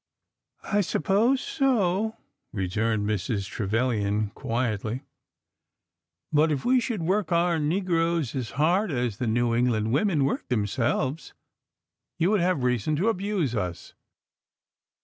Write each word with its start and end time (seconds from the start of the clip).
I 0.63 0.81
suppose 0.81 1.41
so," 1.41 2.17
returned 2.51 3.07
Mrs. 3.07 3.47
Trevilian, 3.47 4.31
quietly; 4.31 5.03
"but 6.33 6.51
if 6.51 6.65
we 6.65 6.79
should 6.79 7.03
work 7.03 7.31
our 7.31 7.59
negroes 7.59 8.33
as 8.35 8.49
hard 8.57 8.91
as 8.91 9.17
the 9.17 9.27
New 9.27 9.53
Eng 9.53 9.67
land 9.69 9.91
women 9.93 10.25
work 10.25 10.47
themselves, 10.47 11.35
you 12.17 12.31
would 12.31 12.41
have 12.41 12.63
reason 12.63 12.95
to 12.95 13.09
abuse 13.09 13.53
us." 13.53 13.93